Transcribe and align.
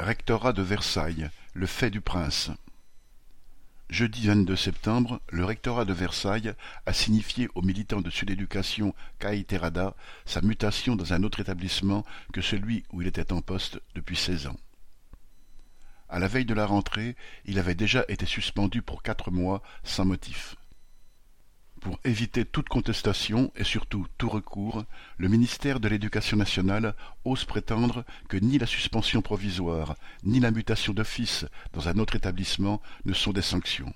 Rectorat 0.00 0.52
de 0.52 0.62
Versailles, 0.62 1.28
le 1.54 1.66
fait 1.66 1.90
du 1.90 2.00
prince. 2.00 2.52
Jeudi 3.90 4.28
22 4.28 4.54
septembre, 4.54 5.20
le 5.28 5.44
rectorat 5.44 5.84
de 5.84 5.92
Versailles 5.92 6.54
a 6.86 6.92
signifié 6.92 7.48
aux 7.56 7.62
militants 7.62 8.00
de 8.00 8.08
Sud-Éducation 8.08 8.94
Caïterada 9.18 9.96
sa 10.24 10.40
mutation 10.40 10.94
dans 10.94 11.14
un 11.14 11.24
autre 11.24 11.40
établissement 11.40 12.04
que 12.32 12.40
celui 12.40 12.84
où 12.92 13.02
il 13.02 13.08
était 13.08 13.32
en 13.32 13.40
poste 13.40 13.80
depuis 13.96 14.14
seize 14.14 14.46
ans. 14.46 14.56
À 16.08 16.20
la 16.20 16.28
veille 16.28 16.44
de 16.44 16.54
la 16.54 16.66
rentrée, 16.66 17.16
il 17.44 17.58
avait 17.58 17.74
déjà 17.74 18.04
été 18.06 18.24
suspendu 18.24 18.82
pour 18.82 19.02
quatre 19.02 19.32
mois 19.32 19.64
sans 19.82 20.04
motif. 20.04 20.54
Pour 21.80 22.00
éviter 22.04 22.44
toute 22.44 22.68
contestation 22.68 23.52
et 23.54 23.62
surtout 23.62 24.06
tout 24.18 24.28
recours, 24.28 24.84
le 25.16 25.28
ministère 25.28 25.78
de 25.78 25.88
l'Éducation 25.88 26.36
nationale 26.36 26.94
ose 27.24 27.44
prétendre 27.44 28.04
que 28.28 28.36
ni 28.36 28.58
la 28.58 28.66
suspension 28.66 29.22
provisoire 29.22 29.94
ni 30.24 30.40
la 30.40 30.50
mutation 30.50 30.92
d'office 30.92 31.44
dans 31.72 31.88
un 31.88 31.98
autre 31.98 32.16
établissement 32.16 32.82
ne 33.04 33.12
sont 33.12 33.32
des 33.32 33.42
sanctions. 33.42 33.94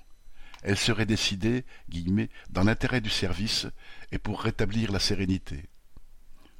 Elles 0.61 0.77
seraient 0.77 1.05
décidées 1.05 1.65
guillemets, 1.89 2.29
dans 2.49 2.63
l'intérêt 2.63 3.01
du 3.01 3.09
service 3.09 3.67
et 4.13 4.17
pour 4.17 4.41
rétablir 4.41 4.93
la 4.93 4.99
sérénité. 4.99 5.65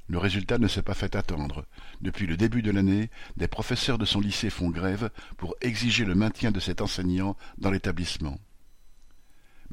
Le 0.08 0.18
résultat 0.18 0.58
ne 0.58 0.68
s'est 0.68 0.82
pas 0.82 0.92
fait 0.92 1.16
attendre. 1.16 1.64
Depuis 2.02 2.26
le 2.26 2.36
début 2.36 2.60
de 2.60 2.70
l'année, 2.70 3.08
des 3.38 3.48
professeurs 3.48 3.96
de 3.96 4.04
son 4.04 4.20
lycée 4.20 4.50
font 4.50 4.68
grève 4.68 5.10
pour 5.38 5.54
exiger 5.62 6.04
le 6.04 6.14
maintien 6.14 6.50
de 6.50 6.60
cet 6.60 6.82
enseignant 6.82 7.34
dans 7.56 7.70
l'établissement. 7.70 8.38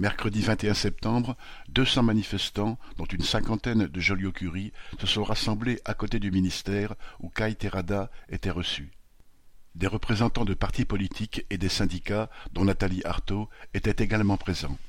Mercredi 0.02 0.41
21 0.41 0.73
septembre, 0.73 1.38
deux 1.70 1.86
cents 1.86 2.02
manifestants, 2.02 2.80
dont 2.98 3.05
une 3.05 3.22
cinquantaine 3.22 3.86
de 3.86 4.00
Joliot-Curie, 4.00 4.73
se 5.00 5.05
sont 5.05 5.23
rassemblés 5.23 5.80
à 5.86 5.94
côté 5.94 6.20
du 6.20 6.32
ministère 6.32 6.96
où 7.20 7.30
Kai 7.30 7.55
était 8.30 8.50
reçu. 8.50 8.90
Des 9.76 9.86
représentants 9.86 10.44
de 10.44 10.56
partis 10.56 10.86
politiques 10.86 11.45
et 11.52 11.59
des 11.59 11.70
syndicats, 11.70 12.32
dont 12.52 12.66
Nathalie 12.66 13.04
Arthaud, 13.06 13.48
étaient 13.75 14.03
également 14.03 14.38
présents. 14.38 14.80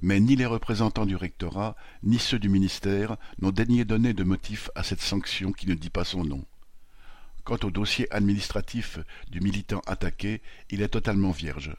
Mais 0.00 0.20
ni 0.20 0.36
les 0.36 0.46
représentants 0.46 1.06
du 1.06 1.16
rectorat, 1.16 1.74
ni 2.04 2.20
ceux 2.20 2.38
du 2.38 2.48
ministère 2.48 3.16
n'ont 3.40 3.50
daigné 3.50 3.84
donner 3.84 4.14
de 4.14 4.22
motif 4.22 4.70
à 4.76 4.84
cette 4.84 5.02
sanction 5.02 5.50
qui 5.50 5.66
ne 5.66 5.74
dit 5.74 5.90
pas 5.90 6.04
son 6.04 6.22
nom. 6.22 6.44
Quant 7.42 7.58
au 7.64 7.72
dossier 7.72 8.06
administratif 8.14 9.00
du 9.28 9.40
militant 9.40 9.82
attaqué, 9.88 10.40
il 10.70 10.82
est 10.82 10.88
totalement 10.90 11.32
vierge. 11.32 11.74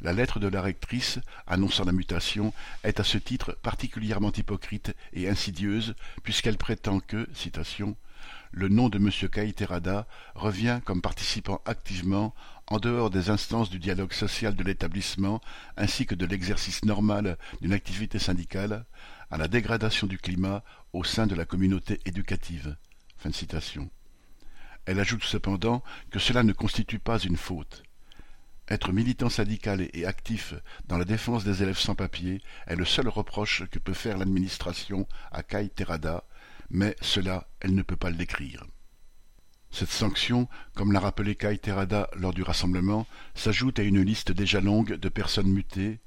La 0.00 0.12
lettre 0.12 0.38
de 0.38 0.48
la 0.48 0.60
rectrice, 0.60 1.18
annonçant 1.46 1.84
la 1.84 1.92
mutation, 1.92 2.52
est 2.84 3.00
à 3.00 3.04
ce 3.04 3.18
titre 3.18 3.56
particulièrement 3.62 4.32
hypocrite 4.32 4.94
et 5.12 5.28
insidieuse, 5.28 5.94
puisqu'elle 6.22 6.58
prétend 6.58 7.00
que, 7.00 7.26
citation, 7.34 7.96
le 8.52 8.68
nom 8.68 8.88
de 8.88 8.98
M. 8.98 9.10
Caïterada 9.30 10.06
revient 10.34 10.80
comme 10.84 11.00
participant 11.02 11.60
activement, 11.64 12.34
en 12.68 12.78
dehors 12.78 13.10
des 13.10 13.30
instances 13.30 13.70
du 13.70 13.78
dialogue 13.78 14.12
social 14.12 14.54
de 14.54 14.64
l'établissement 14.64 15.40
ainsi 15.76 16.04
que 16.04 16.14
de 16.14 16.26
l'exercice 16.26 16.84
normal 16.84 17.38
d'une 17.60 17.72
activité 17.72 18.18
syndicale, 18.18 18.84
à 19.30 19.38
la 19.38 19.48
dégradation 19.48 20.06
du 20.06 20.18
climat 20.18 20.62
au 20.92 21.04
sein 21.04 21.26
de 21.26 21.34
la 21.34 21.44
communauté 21.44 22.00
éducative. 22.04 22.76
Elle 24.86 25.00
ajoute 25.00 25.24
cependant 25.24 25.82
que 26.10 26.18
cela 26.18 26.42
ne 26.42 26.52
constitue 26.52 26.98
pas 26.98 27.18
une 27.18 27.36
faute. 27.36 27.82
Être 28.68 28.92
militant 28.92 29.28
syndical 29.28 29.88
et 29.92 30.06
actif 30.06 30.54
dans 30.88 30.98
la 30.98 31.04
défense 31.04 31.44
des 31.44 31.62
élèves 31.62 31.78
sans 31.78 31.94
papier 31.94 32.42
est 32.66 32.74
le 32.74 32.84
seul 32.84 33.08
reproche 33.08 33.62
que 33.70 33.78
peut 33.78 33.92
faire 33.92 34.18
l'administration 34.18 35.06
à 35.30 35.44
Kai 35.44 35.68
Terada, 35.68 36.24
mais 36.70 36.96
cela, 37.00 37.46
elle 37.60 37.76
ne 37.76 37.82
peut 37.82 37.94
pas 37.94 38.10
le 38.10 38.16
décrire. 38.16 38.66
Cette 39.70 39.90
sanction, 39.90 40.48
comme 40.74 40.90
l'a 40.90 40.98
rappelé 40.98 41.36
Kai 41.36 41.58
Terada 41.58 42.10
lors 42.16 42.34
du 42.34 42.42
rassemblement, 42.42 43.06
s'ajoute 43.36 43.78
à 43.78 43.84
une 43.84 44.02
liste 44.02 44.32
déjà 44.32 44.60
longue 44.60 44.94
de 44.94 45.08
personnes 45.08 45.52
mutées, 45.52 46.00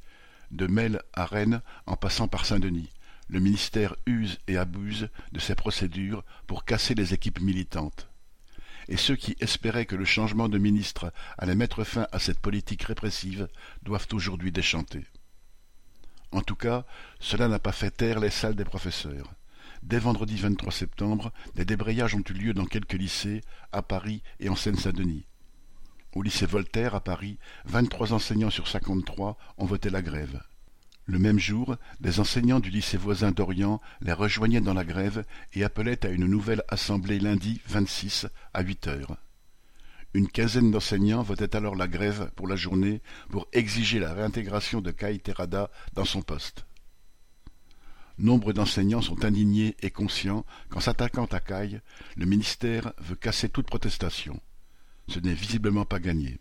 de 0.52 0.68
Mel 0.68 1.02
à 1.14 1.26
Rennes 1.26 1.62
en 1.86 1.96
passant 1.96 2.28
par 2.28 2.46
Saint-Denis. 2.46 2.90
Le 3.30 3.40
ministère 3.40 3.96
use 4.06 4.40
et 4.48 4.58
abuse 4.58 5.10
de 5.32 5.40
ses 5.40 5.56
procédures 5.56 6.26
pour 6.46 6.66
casser 6.66 6.94
les 6.94 7.14
équipes 7.14 7.40
militantes 7.40 8.09
et 8.90 8.98
ceux 8.98 9.16
qui 9.16 9.38
espéraient 9.40 9.86
que 9.86 9.96
le 9.96 10.04
changement 10.04 10.50
de 10.50 10.58
ministre 10.58 11.14
allait 11.38 11.56
mettre 11.56 11.84
fin 11.84 12.08
à 12.12 12.20
cette 12.20 12.40
politique 12.40 12.84
répressive 12.84 13.48
doivent 13.84 14.08
aujourd'hui 14.12 14.52
déchanter. 14.52 15.06
En 16.32 16.42
tout 16.42 16.56
cas, 16.56 16.86
cela 17.20 17.48
n'a 17.48 17.60
pas 17.60 17.72
fait 17.72 17.92
taire 17.92 18.20
les 18.20 18.32
salles 18.32 18.56
des 18.56 18.66
professeurs. 18.66 19.34
Dès 19.84 20.00
vendredi 20.00 20.36
23 20.36 20.72
septembre, 20.72 21.32
des 21.56 21.66
débrayages 21.66 22.16
ont 22.16 22.24
eu 22.30 22.34
lieu 22.34 22.54
dans 22.54 22.66
quelques 22.66 22.94
lycées, 22.94 23.42
à 23.72 23.82
Paris 23.82 24.24
et 24.40 24.50
en 24.50 24.56
Seine-Saint-Denis. 24.56 25.26
Au 26.16 26.24
lycée 26.24 26.48
Voltaire, 26.48 26.96
à 26.96 27.02
Paris, 27.02 27.38
23 27.66 28.14
enseignants 28.14 28.50
sur 28.50 28.68
53 28.68 29.38
ont 29.58 29.66
voté 29.66 29.92
la 29.92 30.02
grève. 30.02 30.42
Le 31.10 31.18
même 31.18 31.40
jour, 31.40 31.76
des 32.02 32.20
enseignants 32.20 32.60
du 32.60 32.70
lycée 32.70 32.96
voisin 32.96 33.32
d'Orient 33.32 33.82
les 34.00 34.14
rejoignaient 34.14 34.62
dans 34.62 34.76
la 34.76 34.86
grève 34.86 35.26
et 35.54 35.64
appelaient 35.64 36.06
à 36.06 36.10
une 36.10 36.28
nouvelle 36.28 36.62
assemblée 36.68 37.18
lundi 37.18 37.62
26 37.66 38.28
à 38.54 38.62
8 38.62 38.88
heures. 38.90 39.18
Une 40.14 40.28
quinzaine 40.28 40.70
d'enseignants 40.70 41.24
votaient 41.24 41.56
alors 41.56 41.76
la 41.76 41.88
grève 41.88 42.30
pour 42.36 42.48
la 42.48 42.56
journée 42.56 43.02
pour 43.32 43.48
exiger 43.54 43.98
la 43.98 44.14
réintégration 44.14 44.82
de 44.82 44.92
Kai 44.92 45.18
Terada 45.18 45.72
dans 45.94 46.06
son 46.06 46.22
poste. 46.22 46.68
Nombre 48.20 48.54
d'enseignants 48.54 49.02
sont 49.02 49.26
indignés 49.26 49.76
et 49.82 49.90
conscients 49.90 50.46
qu'en 50.70 50.80
s'attaquant 50.80 51.26
à 51.26 51.40
Kai, 51.40 51.82
le 52.18 52.26
ministère 52.28 52.94
veut 53.00 53.16
casser 53.16 53.50
toute 53.50 53.66
protestation. 53.66 54.40
Ce 55.08 55.18
n'est 55.18 55.34
visiblement 55.34 55.86
pas 55.86 56.00
gagné. 56.00 56.38